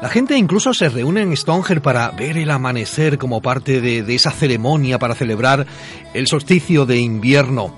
La 0.00 0.08
gente 0.08 0.38
incluso 0.38 0.72
se 0.74 0.88
reúne 0.88 1.22
en 1.22 1.36
Stonger 1.36 1.82
para 1.82 2.12
ver 2.12 2.38
el 2.38 2.50
amanecer 2.50 3.18
como 3.18 3.42
parte 3.42 3.80
de, 3.80 4.04
de 4.04 4.14
esa 4.14 4.30
ceremonia 4.30 4.96
para 4.98 5.16
celebrar 5.16 5.66
el 6.14 6.28
solsticio 6.28 6.86
de 6.86 6.98
invierno. 6.98 7.74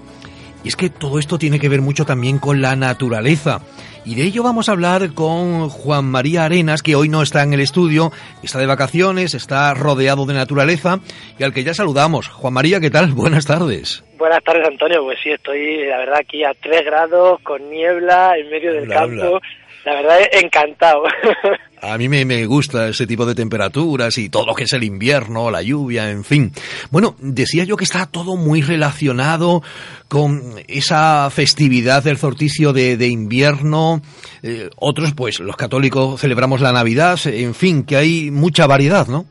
Y 0.63 0.69
es 0.69 0.77
que 0.77 0.91
todo 0.91 1.19
esto 1.19 1.39
tiene 1.39 1.59
que 1.59 1.71
ver 1.71 1.81
mucho 1.81 2.05
también 2.05 2.39
con 2.39 2.61
la 2.61 2.77
naturaleza. 2.77 3.63
Y 4.05 4.15
de 4.15 4.23
ello 4.23 4.43
vamos 4.43 4.69
a 4.69 4.73
hablar 4.73 5.13
con 5.15 5.69
Juan 5.69 6.07
María 6.07 6.45
Arenas, 6.45 6.83
que 6.83 6.97
hoy 6.97 7.09
no 7.09 7.23
está 7.23 7.43
en 7.43 7.53
el 7.53 7.61
estudio, 7.61 8.13
está 8.43 8.59
de 8.59 8.67
vacaciones, 8.67 9.35
está 9.35 9.75
rodeado 9.75 10.25
de 10.25 10.33
naturaleza 10.33 11.01
y 11.39 11.45
al 11.45 11.53
que 11.53 11.65
ya 11.65 11.75
saludamos. 11.75 12.29
Juan 12.29 12.55
María, 12.55 12.81
¿qué 12.81 12.91
tal? 12.91 13.09
Buenas 13.15 13.47
tardes. 13.47 14.03
Buenas 14.19 14.43
tardes, 14.43 14.67
Antonio. 14.67 15.03
Pues 15.05 15.19
sí, 15.23 15.31
estoy, 15.31 15.87
la 15.87 15.99
verdad, 15.99 16.19
aquí 16.21 16.43
a 16.45 16.53
3 16.55 16.83
grados, 16.85 17.41
con 17.43 17.71
niebla, 17.71 18.33
en 18.39 18.51
medio 18.51 18.73
del 18.73 18.89
campo. 18.89 19.41
La 19.85 19.95
verdad, 19.95 20.19
encantado. 20.33 21.05
A 21.83 21.97
mí 21.97 22.11
me, 22.11 22.27
me, 22.27 22.45
gusta 22.45 22.89
ese 22.89 23.07
tipo 23.07 23.25
de 23.25 23.35
temperaturas 23.35 24.19
y 24.19 24.29
todo 24.29 24.45
lo 24.45 24.55
que 24.55 24.65
es 24.65 24.73
el 24.75 24.85
invierno, 24.85 25.51
la 25.51 25.63
lluvia, 25.63 26.11
en 26.11 26.25
fin. 26.25 26.53
Bueno, 26.91 27.17
decía 27.19 27.65
yo 27.65 27.79
que 27.79 27.85
está 27.85 28.05
todo 28.05 28.37
muy 28.37 28.61
relacionado 28.61 29.63
con 30.09 30.57
esa 30.69 31.31
festividad 31.31 32.05
del 32.05 32.19
sorticio 32.19 32.75
de, 32.75 32.99
de 32.99 33.09
invierno. 33.09 34.03
Eh, 34.43 34.69
otros, 34.77 35.15
pues, 35.15 35.41
los 35.41 35.57
católicos 35.57 36.21
celebramos 36.21 36.61
la 36.61 36.73
Navidad. 36.73 37.19
En 37.25 37.55
fin, 37.55 37.85
que 37.85 37.97
hay 37.97 38.31
mucha 38.31 38.67
variedad, 38.67 39.07
¿no? 39.07 39.25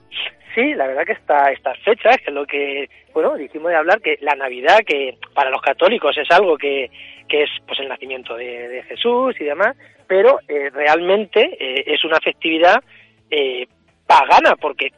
Sí, 0.56 0.74
la 0.74 0.88
verdad 0.88 1.06
que 1.06 1.14
está, 1.14 1.52
estas 1.52 1.78
fechas, 1.80 2.18
que 2.18 2.30
es 2.30 2.34
lo 2.34 2.46
que, 2.46 2.90
bueno, 3.14 3.36
dijimos 3.36 3.70
de 3.70 3.78
hablar, 3.78 4.02
que 4.02 4.18
la 4.22 4.36
Navidad, 4.36 4.80
que 4.86 5.18
para 5.34 5.52
los 5.52 5.62
católicos 5.62 6.18
es 6.18 6.30
algo 6.32 6.58
que, 6.58 6.90
que 7.28 7.44
es 7.44 7.50
pues 7.68 7.80
el 7.80 7.88
nacimiento 7.88 8.36
de, 8.36 8.68
de 8.68 8.84
Jesús 8.84 9.36
y 9.40 9.44
demás, 9.44 9.78
pero 10.08 10.40
eh, 10.48 10.72
realmente 10.74 11.58
eh, 11.60 11.84
es 11.86 12.04
una 12.04 12.20
festividad 12.20 12.82
eh, 13.30 13.68
pagana, 14.08 14.56
porque 14.56 14.92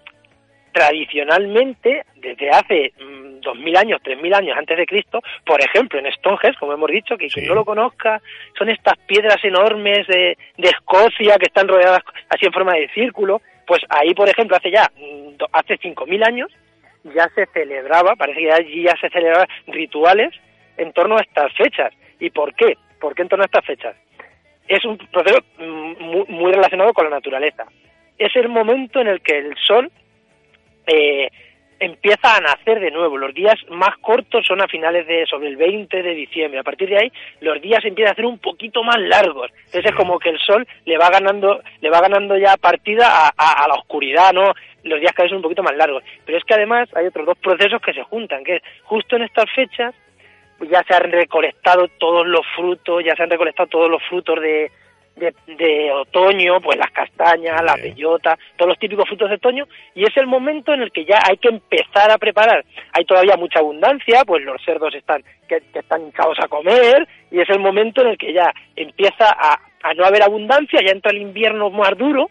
tradicionalmente, 0.71 2.05
desde 2.15 2.49
hace 2.49 2.93
mm, 2.97 3.41
dos 3.41 3.57
mil 3.57 3.75
años, 3.75 3.99
tres 4.01 4.21
mil 4.21 4.33
años 4.33 4.57
antes 4.57 4.77
de 4.77 4.85
Cristo, 4.85 5.19
por 5.45 5.59
ejemplo, 5.61 5.99
en 5.99 6.09
Stonehenge, 6.13 6.57
como 6.57 6.73
hemos 6.73 6.89
dicho, 6.89 7.17
que 7.17 7.27
quien 7.27 7.47
no 7.47 7.55
lo 7.55 7.65
conozca, 7.65 8.21
son 8.57 8.69
estas 8.69 8.97
piedras 8.99 9.43
enormes 9.43 10.07
de, 10.07 10.37
de 10.57 10.69
Escocia 10.69 11.35
que 11.37 11.47
están 11.47 11.67
rodeadas 11.67 12.03
así 12.29 12.45
en 12.45 12.53
forma 12.53 12.73
de 12.75 12.87
círculo, 12.93 13.41
pues 13.71 13.83
ahí, 13.87 14.13
por 14.13 14.27
ejemplo, 14.27 14.57
hace 14.57 14.69
ya, 14.69 14.91
mm, 14.97 15.43
hace 15.53 15.77
cinco 15.77 16.05
mil 16.05 16.21
años, 16.25 16.51
ya 17.15 17.29
se 17.33 17.45
celebraba, 17.53 18.17
parece 18.17 18.41
que 18.41 18.51
allí 18.51 18.83
ya 18.83 18.97
se 18.99 19.09
celebraban 19.09 19.47
rituales 19.67 20.33
en 20.75 20.91
torno 20.91 21.15
a 21.15 21.21
estas 21.21 21.53
fechas. 21.53 21.93
¿Y 22.19 22.31
por 22.31 22.53
qué? 22.53 22.75
¿Por 22.99 23.15
qué 23.15 23.21
en 23.21 23.29
torno 23.29 23.43
a 23.43 23.45
estas 23.45 23.65
fechas? 23.65 23.95
es 24.67 24.83
un 24.83 24.97
proceso 24.97 25.39
muy, 25.57 26.51
relacionado 26.51 26.91
con 26.91 27.05
la 27.05 27.11
naturaleza. 27.11 27.63
Es 28.17 28.35
el 28.35 28.49
momento 28.49 28.99
en 28.99 29.07
el 29.07 29.21
que 29.21 29.37
el 29.37 29.55
sol 29.57 29.89
eh, 30.85 31.29
empieza 31.81 32.37
a 32.37 32.39
nacer 32.39 32.79
de 32.79 32.91
nuevo. 32.91 33.17
Los 33.17 33.33
días 33.33 33.55
más 33.69 33.97
cortos 33.97 34.45
son 34.45 34.61
a 34.61 34.67
finales 34.67 35.07
de 35.07 35.25
sobre 35.25 35.49
el 35.49 35.57
20 35.57 36.03
de 36.03 36.13
diciembre. 36.13 36.59
A 36.59 36.63
partir 36.63 36.87
de 36.87 36.97
ahí, 36.97 37.11
los 37.41 37.59
días 37.59 37.83
empiezan 37.83 38.13
a 38.13 38.15
ser 38.15 38.25
un 38.25 38.37
poquito 38.37 38.83
más 38.83 38.99
largos. 38.99 39.51
Entonces 39.65 39.85
es 39.87 39.95
como 39.95 40.19
que 40.19 40.29
el 40.29 40.39
sol 40.39 40.65
le 40.85 40.97
va 40.97 41.09
ganando, 41.09 41.61
le 41.81 41.89
va 41.89 41.99
ganando 41.99 42.37
ya 42.37 42.55
partida 42.57 43.31
a, 43.35 43.67
la 43.67 43.73
oscuridad, 43.73 44.31
¿no? 44.31 44.53
Los 44.83 44.99
días 44.99 45.11
cada 45.13 45.23
vez 45.23 45.31
son 45.31 45.37
un 45.37 45.43
poquito 45.43 45.63
más 45.63 45.75
largos. 45.75 46.03
Pero 46.23 46.37
es 46.37 46.43
que 46.43 46.53
además 46.53 46.87
hay 46.95 47.07
otros 47.07 47.25
dos 47.25 47.37
procesos 47.39 47.81
que 47.81 47.93
se 47.93 48.03
juntan, 48.03 48.43
que 48.43 48.57
es 48.57 48.61
justo 48.83 49.15
en 49.15 49.23
estas 49.23 49.51
fechas 49.51 49.95
ya 50.69 50.83
se 50.87 50.93
han 50.93 51.11
recolectado 51.11 51.87
todos 51.97 52.27
los 52.27 52.45
frutos, 52.55 53.03
ya 53.03 53.15
se 53.15 53.23
han 53.23 53.31
recolectado 53.31 53.67
todos 53.67 53.89
los 53.89 54.03
frutos 54.03 54.39
de, 54.39 54.71
de, 55.15 55.91
otoño, 55.91 56.59
pues 56.61 56.77
las 56.77 56.91
castañas, 56.91 57.63
las 57.63 57.81
bellotas, 57.81 58.39
todos 58.57 58.69
los 58.69 58.79
típicos 58.79 59.07
frutos 59.07 59.29
de 59.29 59.35
otoño, 59.35 59.67
y 59.93 60.03
es 60.03 60.15
el 60.17 60.27
momento 60.27 60.73
en 60.73 60.81
el 60.81 60.91
que 60.91 61.05
ya 61.05 61.19
hay 61.29 61.37
que 61.37 61.49
empezar 61.49 62.09
a 62.11 62.17
preparar. 62.17 62.65
Hay 62.93 63.05
todavía 63.05 63.35
mucha 63.37 63.59
abundancia, 63.59 64.23
pues 64.25 64.43
los 64.43 64.61
cerdos 64.63 64.95
están 64.95 65.23
que, 65.47 65.61
están 65.73 66.01
hinchados 66.01 66.39
a 66.39 66.47
comer, 66.47 67.07
y 67.29 67.39
es 67.39 67.49
el 67.49 67.59
momento 67.59 68.01
en 68.01 68.07
el 68.09 68.17
que 68.17 68.33
ya 68.33 68.51
empieza 68.75 69.29
a, 69.29 69.59
a 69.83 69.93
no 69.93 70.05
haber 70.05 70.23
abundancia, 70.23 70.79
ya 70.85 70.91
entra 70.91 71.11
el 71.11 71.21
invierno 71.21 71.69
más 71.69 71.97
duro, 71.97 72.29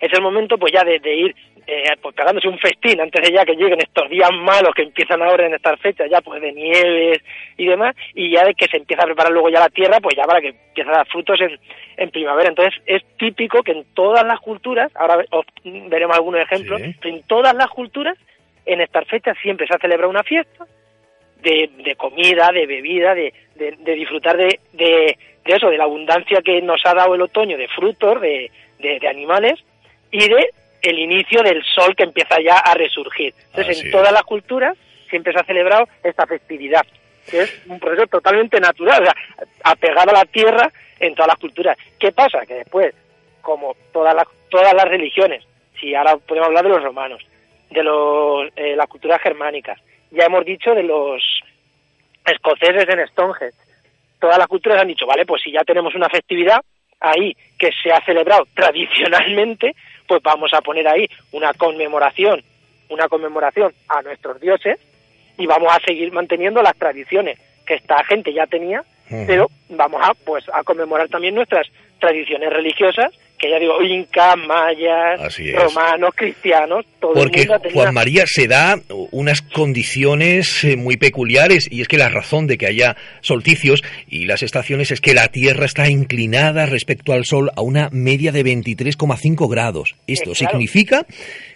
es 0.00 0.12
el 0.12 0.22
momento 0.22 0.58
pues 0.58 0.72
ya 0.72 0.82
de, 0.82 0.98
de 0.98 1.14
ir 1.14 1.36
eh, 1.70 1.96
pues 2.02 2.14
pegándose 2.14 2.48
un 2.48 2.58
festín 2.58 3.00
antes 3.00 3.22
de 3.22 3.32
ya 3.32 3.44
que 3.44 3.54
lleguen 3.54 3.80
estos 3.80 4.08
días 4.10 4.30
malos 4.32 4.74
que 4.74 4.82
empiezan 4.82 5.22
ahora 5.22 5.46
en 5.46 5.54
estas 5.54 5.78
fechas 5.80 6.08
ya 6.10 6.20
pues 6.20 6.42
de 6.42 6.52
nieves 6.52 7.22
y 7.56 7.66
demás 7.66 7.94
y 8.14 8.32
ya 8.32 8.44
de 8.44 8.54
que 8.54 8.66
se 8.66 8.78
empieza 8.78 9.02
a 9.02 9.06
preparar 9.06 9.32
luego 9.32 9.48
ya 9.48 9.60
la 9.60 9.68
tierra 9.68 10.00
pues 10.00 10.16
ya 10.16 10.24
para 10.24 10.40
que 10.40 10.48
empiece 10.48 10.90
a 10.90 10.94
dar 10.94 11.06
frutos 11.06 11.40
en, 11.40 11.58
en 11.96 12.10
primavera. 12.10 12.48
Entonces 12.48 12.74
es 12.86 13.02
típico 13.18 13.62
que 13.62 13.72
en 13.72 13.84
todas 13.94 14.26
las 14.26 14.40
culturas 14.40 14.90
ahora 14.96 15.24
veremos 15.64 16.16
algunos 16.16 16.40
ejemplos 16.40 16.80
en 16.82 17.22
todas 17.24 17.54
las 17.54 17.68
culturas 17.68 18.18
en 18.66 18.80
estas 18.80 19.06
fechas 19.06 19.36
siempre 19.42 19.66
se 19.66 19.74
ha 19.74 19.78
celebrado 19.78 20.10
una 20.10 20.22
fiesta 20.22 20.66
de, 21.42 21.70
de 21.84 21.94
comida, 21.96 22.50
de 22.52 22.66
bebida, 22.66 23.14
de, 23.14 23.32
de, 23.54 23.76
de 23.78 23.94
disfrutar 23.94 24.36
de, 24.36 24.60
de, 24.72 25.16
de, 25.44 25.56
eso, 25.56 25.68
de 25.70 25.78
la 25.78 25.84
abundancia 25.84 26.40
que 26.42 26.60
nos 26.62 26.80
ha 26.84 26.94
dado 26.94 27.14
el 27.14 27.22
otoño 27.22 27.56
de 27.56 27.68
frutos, 27.68 28.20
de, 28.20 28.50
de, 28.78 29.08
animales 29.08 29.58
y 30.10 30.28
de 30.28 30.50
el 30.82 30.98
inicio 30.98 31.42
del 31.42 31.62
sol 31.64 31.94
que 31.94 32.04
empieza 32.04 32.36
ya 32.42 32.58
a 32.58 32.74
resurgir. 32.74 33.34
Entonces, 33.46 33.84
en 33.84 33.90
todas 33.90 34.12
las 34.12 34.22
culturas 34.22 34.76
siempre 35.08 35.32
se 35.32 35.40
ha 35.40 35.44
celebrado 35.44 35.88
esta 36.02 36.26
festividad, 36.26 36.86
que 37.28 37.42
es 37.42 37.62
un 37.66 37.78
proceso 37.78 38.06
totalmente 38.06 38.60
natural, 38.60 39.02
o 39.02 39.04
sea, 39.04 39.14
apegado 39.64 40.10
a 40.10 40.20
la 40.20 40.24
tierra 40.24 40.70
en 40.98 41.14
todas 41.14 41.28
las 41.28 41.38
culturas. 41.38 41.76
¿Qué 41.98 42.12
pasa? 42.12 42.46
Que 42.46 42.54
después, 42.54 42.94
como 43.42 43.74
todas 43.92 44.14
las, 44.14 44.26
todas 44.48 44.72
las 44.74 44.84
religiones, 44.84 45.44
si 45.80 45.94
ahora 45.94 46.16
podemos 46.16 46.48
hablar 46.48 46.64
de 46.64 46.70
los 46.70 46.82
romanos, 46.82 47.22
de 47.70 47.82
los, 47.82 48.48
eh, 48.56 48.76
las 48.76 48.86
culturas 48.88 49.20
germánicas, 49.20 49.80
ya 50.10 50.24
hemos 50.24 50.44
dicho 50.44 50.74
de 50.74 50.82
los 50.82 51.22
escoceses 52.24 52.88
en 52.88 53.06
Stonehenge, 53.08 53.56
todas 54.20 54.38
las 54.38 54.46
culturas 54.46 54.80
han 54.80 54.88
dicho, 54.88 55.06
vale, 55.06 55.24
pues 55.24 55.42
si 55.42 55.52
ya 55.52 55.64
tenemos 55.64 55.94
una 55.94 56.08
festividad 56.08 56.60
ahí 57.00 57.34
que 57.58 57.70
se 57.82 57.90
ha 57.90 58.04
celebrado 58.04 58.46
tradicionalmente, 58.54 59.74
pues 60.10 60.24
vamos 60.24 60.52
a 60.52 60.60
poner 60.60 60.88
ahí 60.88 61.08
una 61.30 61.54
conmemoración, 61.54 62.42
una 62.88 63.08
conmemoración 63.08 63.72
a 63.88 64.02
nuestros 64.02 64.40
dioses 64.40 64.76
y 65.38 65.46
vamos 65.46 65.72
a 65.72 65.78
seguir 65.86 66.10
manteniendo 66.10 66.60
las 66.62 66.76
tradiciones 66.76 67.38
que 67.64 67.74
esta 67.74 68.02
gente 68.02 68.32
ya 68.32 68.48
tenía, 68.48 68.82
pero 69.28 69.46
vamos 69.68 70.00
a 70.02 70.14
pues 70.14 70.44
a 70.52 70.64
conmemorar 70.64 71.08
también 71.08 71.36
nuestras 71.36 71.68
tradiciones 72.00 72.52
religiosas 72.52 73.12
que 73.40 73.48
ya 73.48 73.58
digo, 73.58 73.82
incas, 73.82 74.36
mayas, 74.36 75.38
romanos, 75.54 76.10
cristianos, 76.14 76.84
todo 77.00 77.14
Porque 77.14 77.42
el 77.42 77.48
mundo 77.48 77.62
tenía... 77.62 77.82
Juan 77.82 77.94
María 77.94 78.24
se 78.26 78.46
da 78.46 78.78
unas 79.12 79.40
condiciones 79.40 80.62
eh, 80.62 80.76
muy 80.76 80.98
peculiares 80.98 81.66
y 81.70 81.80
es 81.80 81.88
que 81.88 81.96
la 81.96 82.10
razón 82.10 82.46
de 82.46 82.58
que 82.58 82.66
haya 82.66 82.96
solsticios 83.22 83.82
y 84.08 84.26
las 84.26 84.42
estaciones 84.42 84.90
es 84.90 85.00
que 85.00 85.14
la 85.14 85.28
Tierra 85.28 85.64
está 85.64 85.88
inclinada 85.88 86.66
respecto 86.66 87.14
al 87.14 87.24
Sol 87.24 87.50
a 87.56 87.62
una 87.62 87.88
media 87.92 88.30
de 88.30 88.44
23,5 88.44 89.50
grados. 89.50 89.96
Esto 90.06 90.34
significa 90.34 91.06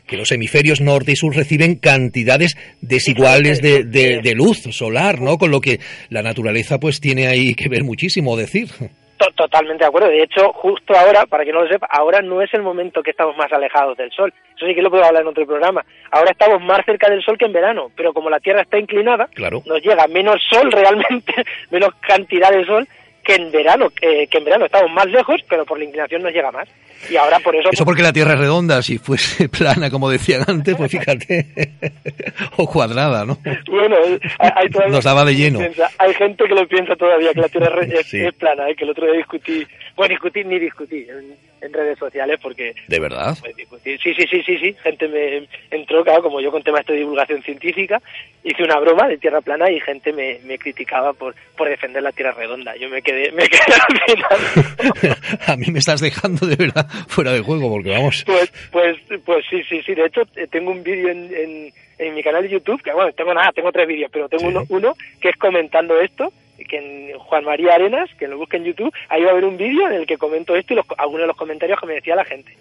que 0.06 0.16
los 0.16 0.32
hemisferios 0.32 0.80
norte 0.80 1.12
y 1.12 1.16
sur 1.16 1.36
reciben 1.36 1.74
cantidades 1.74 2.56
desiguales 2.80 3.60
de, 3.60 3.84
de, 3.84 4.20
de 4.22 4.34
luz 4.34 4.62
solar, 4.70 5.20
¿no? 5.20 5.36
Con 5.36 5.50
lo 5.50 5.60
que 5.60 5.80
la 6.08 6.22
naturaleza 6.22 6.80
pues 6.80 7.00
tiene 7.00 7.26
ahí 7.26 7.54
que 7.54 7.68
ver 7.68 7.84
muchísimo 7.84 8.38
decir. 8.38 8.68
Totalmente 9.16 9.84
de 9.84 9.88
acuerdo. 9.88 10.08
De 10.08 10.22
hecho, 10.22 10.52
justo 10.52 10.94
ahora, 10.96 11.26
para 11.26 11.44
que 11.44 11.52
no 11.52 11.62
lo 11.62 11.68
sepa, 11.68 11.86
ahora 11.90 12.20
no 12.20 12.42
es 12.42 12.52
el 12.52 12.62
momento 12.62 13.02
que 13.02 13.10
estamos 13.10 13.36
más 13.36 13.52
alejados 13.52 13.96
del 13.96 14.10
Sol. 14.10 14.32
Eso 14.56 14.66
sí 14.66 14.74
que 14.74 14.82
lo 14.82 14.90
puedo 14.90 15.04
hablar 15.04 15.22
en 15.22 15.28
otro 15.28 15.46
programa. 15.46 15.84
Ahora 16.10 16.32
estamos 16.32 16.60
más 16.62 16.84
cerca 16.84 17.08
del 17.08 17.22
Sol 17.22 17.38
que 17.38 17.44
en 17.44 17.52
verano, 17.52 17.90
pero 17.96 18.12
como 18.12 18.28
la 18.28 18.40
Tierra 18.40 18.62
está 18.62 18.78
inclinada, 18.78 19.28
nos 19.66 19.82
llega 19.82 20.06
menos 20.08 20.42
Sol 20.50 20.70
realmente, 20.72 21.32
menos 21.70 21.94
cantidad 22.00 22.50
de 22.50 22.64
Sol, 22.64 22.88
que 23.24 23.34
en 23.34 23.50
verano, 23.50 23.90
que 23.90 24.28
en 24.30 24.44
verano 24.44 24.66
estamos 24.66 24.92
más 24.92 25.06
lejos, 25.06 25.40
pero 25.48 25.64
por 25.64 25.78
la 25.78 25.84
inclinación 25.84 26.22
nos 26.22 26.32
llega 26.32 26.52
más. 26.52 26.68
Y 27.10 27.16
ahora 27.16 27.38
por 27.40 27.54
eso... 27.54 27.68
Eso 27.70 27.84
porque 27.84 28.02
la 28.02 28.12
Tierra 28.12 28.34
es 28.34 28.38
redonda, 28.38 28.82
si 28.82 28.98
fuese 28.98 29.48
plana, 29.58 29.90
como 29.90 30.08
decían 30.08 30.42
antes, 30.46 30.74
pues 30.76 30.90
fíjate, 30.90 31.46
o 32.56 32.66
cuadrada, 32.66 33.24
¿no? 33.24 33.38
Bueno, 33.68 33.96
hay 34.38 34.68
nos 34.90 35.04
daba 35.04 35.24
de 35.24 35.34
lleno. 35.34 35.60
hay 35.98 36.14
gente 36.14 36.44
que 36.44 36.54
lo 36.54 36.66
piensa 36.66 36.96
todavía, 36.96 37.32
que 37.32 37.40
la 37.40 37.48
Tierra 37.48 37.82
es, 37.82 38.34
plana, 38.34 38.68
¿eh? 38.70 38.74
que 38.76 38.84
el 38.84 38.90
otro 38.90 39.06
día 39.06 39.16
discutí, 39.16 39.66
bueno, 39.96 40.12
discutí 40.12 40.44
ni 40.44 40.58
discutí 40.58 41.06
en, 41.08 41.72
redes 41.72 41.98
sociales 41.98 42.38
porque... 42.42 42.74
¿De 42.88 43.00
verdad? 43.00 43.38
Sí, 43.84 44.14
sí, 44.14 44.26
sí, 44.30 44.42
sí, 44.42 44.58
sí, 44.58 44.76
gente 44.82 45.08
me 45.08 45.46
entró, 45.70 46.02
claro, 46.02 46.22
como 46.22 46.40
yo 46.40 46.50
con 46.50 46.62
temas 46.62 46.86
de 46.86 46.96
divulgación 46.96 47.42
científica, 47.42 48.00
hice 48.42 48.62
una 48.62 48.78
broma 48.80 49.06
de 49.08 49.18
Tierra 49.18 49.40
plana 49.40 49.70
y 49.70 49.80
gente 49.80 50.12
me, 50.12 50.38
me 50.44 50.58
criticaba 50.58 51.12
por, 51.12 51.34
por 51.56 51.68
defender 51.68 52.02
la 52.02 52.12
Tierra 52.12 52.32
redonda. 52.32 52.74
Yo 52.76 52.88
me 52.88 53.02
quedé, 53.02 53.30
me 53.32 53.46
quedé 53.48 53.74
al 53.88 54.00
final. 54.06 55.16
A 55.46 55.56
mí 55.56 55.66
me 55.70 55.78
estás 55.78 56.00
dejando 56.00 56.46
de 56.46 56.56
verdad 56.56 56.86
fuera 57.08 57.32
de 57.32 57.40
juego, 57.40 57.70
porque 57.70 57.90
vamos. 57.90 58.24
Pues, 58.26 58.52
pues, 58.70 58.96
pues 59.24 59.44
sí, 59.48 59.62
sí, 59.68 59.82
sí. 59.82 59.94
De 59.94 60.06
hecho, 60.06 60.22
eh, 60.36 60.46
tengo 60.50 60.70
un 60.70 60.82
vídeo 60.82 61.10
en, 61.10 61.72
en, 61.98 62.14
mi 62.14 62.22
canal 62.22 62.42
de 62.42 62.50
YouTube, 62.50 62.82
que 62.82 62.92
bueno, 62.92 63.12
tengo 63.12 63.32
nada, 63.32 63.50
tengo 63.52 63.72
tres 63.72 63.88
vídeos, 63.88 64.10
pero 64.12 64.28
tengo 64.28 64.48
uno, 64.48 64.64
uno 64.68 64.94
que 65.20 65.30
es 65.30 65.36
comentando 65.36 65.98
esto, 66.00 66.32
que 66.68 66.76
en 66.76 67.18
Juan 67.18 67.44
María 67.44 67.74
Arenas, 67.74 68.10
que 68.18 68.28
lo 68.28 68.38
busque 68.38 68.56
en 68.56 68.64
YouTube, 68.64 68.92
ahí 69.08 69.22
va 69.22 69.28
a 69.28 69.32
haber 69.32 69.44
un 69.44 69.56
vídeo 69.56 69.86
en 69.88 69.94
el 69.94 70.06
que 70.06 70.18
comento 70.18 70.54
esto 70.54 70.72
y 70.72 70.76
los, 70.76 70.86
algunos 70.98 71.22
de 71.22 71.26
los 71.28 71.36
comentarios 71.36 71.78
que 71.80 71.86
me 71.86 71.94
decía 71.94 72.16
la 72.16 72.24
gente. 72.24 72.52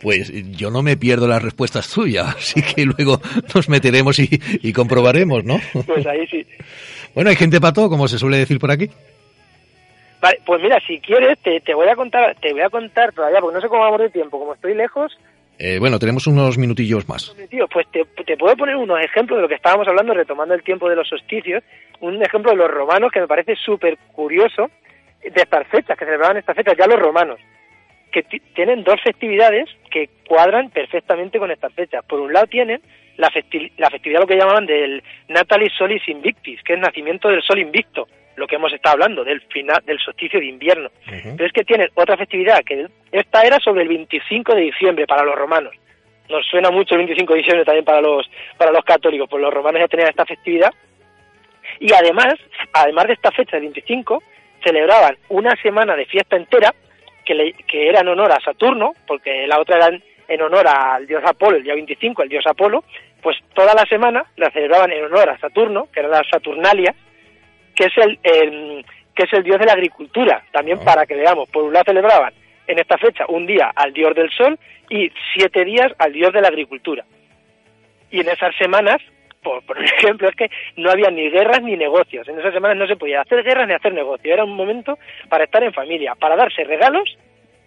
Pues 0.00 0.32
yo 0.56 0.70
no 0.70 0.82
me 0.82 0.96
pierdo 0.96 1.28
las 1.28 1.42
respuestas 1.42 1.92
tuyas, 1.92 2.26
así 2.36 2.62
que 2.62 2.84
luego 2.84 3.20
nos 3.54 3.68
meteremos 3.68 4.18
y, 4.18 4.28
y 4.62 4.72
comprobaremos, 4.72 5.44
¿no? 5.44 5.58
Pues 5.86 6.06
ahí 6.06 6.26
sí. 6.26 6.46
Bueno, 7.14 7.30
hay 7.30 7.36
gente 7.36 7.60
pato, 7.60 7.88
como 7.88 8.08
se 8.08 8.18
suele 8.18 8.38
decir 8.38 8.58
por 8.58 8.70
aquí. 8.70 8.88
Vale, 10.20 10.38
pues 10.44 10.62
mira, 10.62 10.78
si 10.86 11.00
quieres, 11.00 11.38
te, 11.40 11.60
te, 11.60 11.74
voy 11.74 11.88
a 11.88 11.96
contar, 11.96 12.36
te 12.40 12.52
voy 12.52 12.60
a 12.60 12.68
contar 12.68 13.12
todavía, 13.12 13.40
porque 13.40 13.54
no 13.54 13.60
sé 13.60 13.68
cómo 13.68 13.82
vamos 13.82 14.00
de 14.00 14.10
tiempo, 14.10 14.38
como 14.38 14.54
estoy 14.54 14.74
lejos. 14.74 15.18
Eh, 15.58 15.78
bueno, 15.78 15.98
tenemos 15.98 16.26
unos 16.26 16.56
minutillos 16.56 17.08
más. 17.08 17.34
Pues 17.72 17.86
te, 17.90 18.04
te, 18.24 18.36
puedo 18.36 18.56
poner 18.56 18.76
unos 18.76 18.98
ejemplos 19.02 19.38
de 19.38 19.42
lo 19.42 19.48
que 19.48 19.56
estábamos 19.56 19.88
hablando, 19.88 20.14
retomando 20.14 20.54
el 20.54 20.62
tiempo 20.62 20.88
de 20.88 20.96
los 20.96 21.08
solsticios. 21.08 21.62
Un 22.00 22.22
ejemplo 22.22 22.52
de 22.52 22.56
los 22.56 22.70
romanos 22.70 23.10
que 23.12 23.20
me 23.20 23.26
parece 23.26 23.56
súper 23.56 23.98
curioso, 24.12 24.70
de 25.22 25.40
estas 25.40 25.66
fechas, 25.68 25.98
que 25.98 26.04
celebraban 26.04 26.38
estas 26.38 26.56
fechas 26.56 26.74
ya 26.78 26.86
los 26.86 26.98
romanos, 26.98 27.38
que 28.10 28.22
tienen 28.54 28.84
dos 28.84 29.00
festividades 29.02 29.68
que 29.90 30.08
cuadran 30.26 30.70
perfectamente 30.70 31.38
con 31.38 31.50
estas 31.50 31.72
fechas. 31.74 32.04
Por 32.04 32.20
un 32.20 32.32
lado 32.32 32.46
tienen 32.46 32.80
la, 33.16 33.30
la 33.76 33.90
festividad, 33.90 34.20
lo 34.20 34.26
que 34.26 34.36
llamaban 34.36 34.66
del 34.66 35.02
Natalis 35.28 35.72
Solis 35.76 36.08
Invictis, 36.08 36.62
que 36.62 36.74
es 36.74 36.78
nacimiento 36.78 37.28
del 37.28 37.42
sol 37.42 37.58
invicto 37.58 38.06
lo 38.40 38.46
que 38.46 38.56
hemos 38.56 38.72
estado 38.72 38.94
hablando, 38.94 39.22
del 39.22 39.42
final 39.42 39.82
del 39.84 39.98
solsticio 39.98 40.40
de 40.40 40.46
invierno. 40.46 40.88
Pero 41.04 41.46
es 41.46 41.52
que 41.52 41.62
tienen 41.62 41.88
otra 41.94 42.16
festividad, 42.16 42.64
que 42.64 42.86
esta 43.12 43.42
era 43.42 43.60
sobre 43.60 43.82
el 43.82 43.88
25 43.88 44.54
de 44.54 44.62
diciembre 44.62 45.06
para 45.06 45.24
los 45.24 45.36
romanos. 45.36 45.74
Nos 46.28 46.46
suena 46.46 46.70
mucho 46.70 46.94
el 46.94 47.00
25 47.00 47.32
de 47.34 47.38
diciembre 47.38 47.64
también 47.66 47.84
para 47.84 48.00
los, 48.00 48.28
para 48.56 48.72
los 48.72 48.84
católicos, 48.84 49.28
pues 49.28 49.42
los 49.42 49.52
romanos 49.52 49.80
ya 49.80 49.88
tenían 49.88 50.08
esta 50.08 50.24
festividad. 50.24 50.72
Y 51.80 51.92
además, 51.92 52.34
además 52.72 53.08
de 53.08 53.12
esta 53.12 53.30
fecha 53.30 53.56
del 53.56 53.66
25, 53.66 54.22
celebraban 54.64 55.16
una 55.28 55.54
semana 55.62 55.94
de 55.94 56.06
fiesta 56.06 56.36
entera, 56.36 56.74
que, 57.30 57.54
que 57.66 57.88
era 57.88 58.00
en 58.00 58.08
honor 58.08 58.32
a 58.32 58.40
Saturno, 58.40 58.94
porque 59.06 59.46
la 59.46 59.60
otra 59.60 59.76
era 59.76 59.98
en 60.28 60.42
honor 60.42 60.66
al 60.66 61.06
dios 61.06 61.22
Apolo, 61.24 61.56
el 61.56 61.62
día 61.62 61.74
25, 61.74 62.22
el 62.22 62.28
dios 62.28 62.44
Apolo, 62.46 62.84
pues 63.22 63.36
toda 63.54 63.74
la 63.74 63.84
semana 63.86 64.24
la 64.36 64.50
celebraban 64.50 64.90
en 64.92 65.04
honor 65.04 65.30
a 65.30 65.38
Saturno, 65.38 65.88
que 65.92 66.00
era 66.00 66.08
la 66.08 66.22
Saturnalia, 66.30 66.94
que 67.74 67.84
es 67.84 67.92
el, 67.98 68.18
que 69.14 69.24
es 69.24 69.32
el 69.32 69.42
dios 69.42 69.58
de 69.58 69.66
la 69.66 69.72
agricultura, 69.72 70.42
también 70.52 70.78
ah. 70.80 70.84
para 70.84 71.06
que 71.06 71.14
veamos, 71.14 71.48
por 71.50 71.64
un 71.64 71.72
lado 71.72 71.84
celebraban 71.86 72.32
en 72.66 72.78
esta 72.78 72.98
fecha 72.98 73.24
un 73.28 73.46
día 73.46 73.70
al 73.74 73.92
dios 73.92 74.14
del 74.14 74.30
sol 74.30 74.58
y 74.88 75.10
siete 75.34 75.64
días 75.64 75.92
al 75.98 76.12
dios 76.12 76.32
de 76.32 76.40
la 76.40 76.48
agricultura. 76.48 77.04
Y 78.10 78.20
en 78.20 78.28
esas 78.28 78.54
semanas, 78.56 79.00
por, 79.42 79.64
por 79.64 79.82
ejemplo, 79.84 80.28
es 80.28 80.36
que 80.36 80.50
no 80.76 80.90
había 80.90 81.10
ni 81.10 81.30
guerras 81.30 81.62
ni 81.62 81.76
negocios. 81.76 82.28
En 82.28 82.38
esas 82.38 82.52
semanas 82.52 82.76
no 82.76 82.86
se 82.86 82.96
podía 82.96 83.20
hacer 83.20 83.42
guerras 83.42 83.68
ni 83.68 83.74
hacer 83.74 83.92
negocios. 83.92 84.32
Era 84.32 84.44
un 84.44 84.54
momento 84.54 84.98
para 85.28 85.44
estar 85.44 85.62
en 85.62 85.72
familia, 85.72 86.14
para 86.14 86.36
darse 86.36 86.64
regalos 86.64 87.16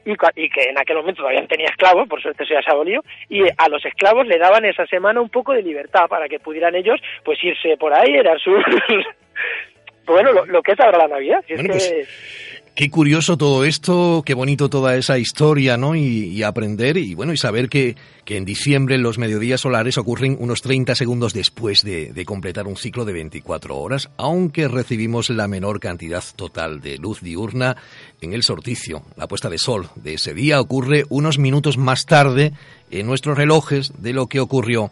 y, 0.06 0.12
y, 0.12 0.50
que 0.50 0.70
en 0.70 0.78
aquel 0.78 0.98
momento 0.98 1.22
todavía 1.22 1.46
tenía 1.48 1.68
esclavos, 1.68 2.08
por 2.08 2.22
suerte 2.22 2.44
eso 2.44 2.54
ya 2.54 2.62
se 2.62 2.72
abolió, 2.72 3.02
y 3.30 3.44
a 3.58 3.70
los 3.70 3.86
esclavos 3.86 4.28
le 4.28 4.38
daban 4.38 4.66
esa 4.66 4.86
semana 4.88 5.22
un 5.22 5.30
poco 5.30 5.54
de 5.54 5.62
libertad 5.62 6.08
para 6.08 6.28
que 6.28 6.40
pudieran 6.40 6.76
ellos 6.76 7.00
pues 7.24 7.42
irse 7.44 7.78
por 7.78 7.94
ahí, 7.94 8.14
era 8.14 8.38
su, 8.38 8.52
bueno, 10.06 10.32
lo, 10.46 10.62
que 10.62 10.74
es 10.74 10.80
ahora 10.80 11.00
la 11.00 11.08
Navidad. 11.08 11.44
Pues, 11.48 12.43
qué 12.76 12.90
curioso 12.90 13.38
todo 13.38 13.66
esto, 13.66 14.24
qué 14.26 14.34
bonito 14.34 14.70
toda 14.70 14.96
esa 14.96 15.18
historia, 15.18 15.78
¿no? 15.78 15.96
Y, 15.96 16.42
aprender 16.44 16.98
y 16.98 17.14
bueno, 17.14 17.32
y 17.32 17.38
saber 17.38 17.70
que, 17.70 17.96
que, 18.26 18.38
en 18.38 18.46
diciembre 18.46 18.98
los 18.98 19.18
mediodías 19.18 19.62
solares 19.62 19.98
ocurren 19.98 20.36
unos 20.40 20.62
30 20.62 20.96
segundos 20.96 21.34
después 21.34 21.84
de, 21.84 22.12
de, 22.12 22.26
completar 22.26 22.68
un 22.68 22.76
ciclo 22.76 23.06
de 23.06 23.14
24 23.14 23.78
horas, 23.78 24.10
aunque 24.18 24.68
recibimos 24.68 25.30
la 25.30 25.48
menor 25.48 25.80
cantidad 25.80 26.24
total 26.36 26.82
de 26.82 26.98
luz 26.98 27.22
diurna 27.22 27.78
en 28.22 28.34
el 28.34 28.44
sorticio. 28.44 29.04
La 29.16 29.28
puesta 29.28 29.50
de 29.50 29.58
sol 29.58 29.90
de 29.96 30.16
ese 30.16 30.34
día 30.34 30.60
ocurre 30.60 31.06
unos 31.10 31.38
minutos 31.38 31.78
más 31.78 32.06
tarde 32.06 32.54
en 32.92 33.06
nuestros 33.06 33.38
relojes 33.38 33.94
de 34.00 34.14
lo 34.14 34.28
que 34.28 34.40
ocurrió 34.40 34.92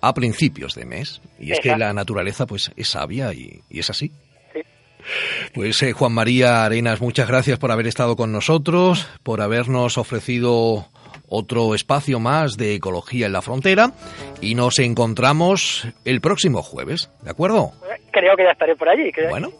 a 0.00 0.14
principios 0.14 0.74
de 0.74 0.84
mes. 0.84 1.20
Y 1.38 1.52
es 1.52 1.60
que 1.60 1.76
la 1.76 1.92
naturaleza 1.92 2.46
pues 2.46 2.72
es 2.76 2.88
sabia 2.88 3.32
y 3.34 3.62
es 3.70 3.90
así. 3.90 4.12
Pues 5.54 5.82
eh, 5.82 5.92
Juan 5.92 6.12
María 6.12 6.64
Arenas, 6.64 7.00
muchas 7.00 7.28
gracias 7.28 7.58
por 7.58 7.70
haber 7.72 7.86
estado 7.86 8.16
con 8.16 8.32
nosotros, 8.32 9.08
por 9.22 9.40
habernos 9.40 9.98
ofrecido 9.98 10.86
otro 11.28 11.74
espacio 11.74 12.20
más 12.20 12.56
de 12.56 12.74
ecología 12.74 13.26
en 13.26 13.32
la 13.32 13.42
frontera 13.42 13.92
y 14.40 14.54
nos 14.54 14.78
encontramos 14.78 15.86
el 16.04 16.20
próximo 16.20 16.62
jueves, 16.62 17.10
¿de 17.22 17.30
acuerdo? 17.30 17.72
Creo 18.12 18.36
que 18.36 18.44
ya 18.44 18.52
estaré 18.52 18.74
por 18.76 18.88
allí. 18.88 19.10
bueno, 19.28 19.52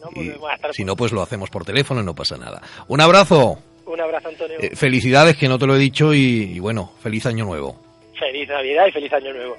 si 0.71 0.83
no, 0.83 0.95
pues 0.95 1.11
lo 1.11 1.21
hacemos 1.21 1.49
por 1.49 1.65
teléfono 1.65 2.01
y 2.01 2.05
no 2.05 2.15
pasa 2.15 2.37
nada. 2.37 2.61
Un 2.87 3.01
abrazo. 3.01 3.59
Un 3.85 4.01
abrazo, 4.01 4.29
Antonio. 4.29 4.57
Eh, 4.59 4.75
felicidades, 4.75 5.35
que 5.37 5.47
no 5.47 5.57
te 5.57 5.65
lo 5.65 5.75
he 5.75 5.79
dicho, 5.79 6.13
y 6.13 6.59
bueno, 6.59 6.91
feliz 7.01 7.25
año 7.25 7.45
nuevo. 7.45 7.75
Feliz 8.19 8.49
Navidad 8.49 8.87
y 8.87 8.91
feliz 8.91 9.13
año 9.13 9.33
nuevo. 9.33 9.55